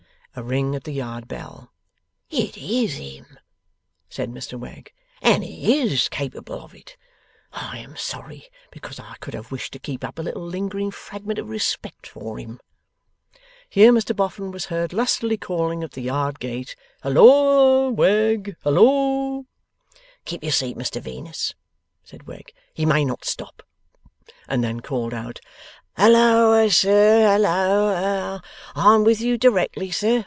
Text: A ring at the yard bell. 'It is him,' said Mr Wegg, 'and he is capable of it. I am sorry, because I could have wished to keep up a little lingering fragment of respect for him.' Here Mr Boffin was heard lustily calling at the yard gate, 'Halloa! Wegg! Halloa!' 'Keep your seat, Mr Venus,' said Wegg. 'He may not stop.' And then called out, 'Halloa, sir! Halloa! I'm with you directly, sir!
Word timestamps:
A 0.33 0.41
ring 0.43 0.75
at 0.75 0.85
the 0.85 0.93
yard 0.93 1.27
bell. 1.27 1.73
'It 2.29 2.55
is 2.57 2.93
him,' 2.95 3.37
said 4.07 4.31
Mr 4.31 4.57
Wegg, 4.57 4.93
'and 5.21 5.43
he 5.43 5.77
is 5.81 6.07
capable 6.07 6.61
of 6.63 6.73
it. 6.73 6.95
I 7.51 7.79
am 7.79 7.97
sorry, 7.97 8.45
because 8.71 8.97
I 8.97 9.15
could 9.19 9.33
have 9.33 9.51
wished 9.51 9.73
to 9.73 9.79
keep 9.79 10.05
up 10.05 10.17
a 10.17 10.21
little 10.21 10.45
lingering 10.45 10.89
fragment 10.91 11.37
of 11.37 11.49
respect 11.49 12.07
for 12.07 12.37
him.' 12.39 12.61
Here 13.69 13.91
Mr 13.91 14.15
Boffin 14.15 14.51
was 14.51 14.67
heard 14.67 14.93
lustily 14.93 15.35
calling 15.35 15.83
at 15.83 15.91
the 15.91 16.03
yard 16.03 16.39
gate, 16.39 16.77
'Halloa! 17.03 17.91
Wegg! 17.91 18.55
Halloa!' 18.63 19.43
'Keep 20.23 20.43
your 20.43 20.53
seat, 20.53 20.77
Mr 20.77 21.01
Venus,' 21.01 21.55
said 22.05 22.25
Wegg. 22.25 22.53
'He 22.73 22.85
may 22.85 23.03
not 23.03 23.25
stop.' 23.25 23.63
And 24.47 24.63
then 24.63 24.79
called 24.79 25.13
out, 25.13 25.41
'Halloa, 25.97 26.69
sir! 26.71 27.19
Halloa! 27.23 28.41
I'm 28.75 29.03
with 29.03 29.19
you 29.19 29.37
directly, 29.37 29.91
sir! 29.91 30.19